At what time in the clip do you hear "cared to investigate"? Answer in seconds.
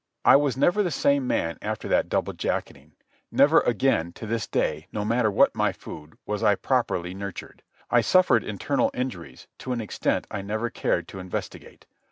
10.71-11.85